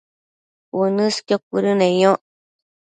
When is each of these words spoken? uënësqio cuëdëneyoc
uënësqio 0.79 1.37
cuëdëneyoc 1.47 2.21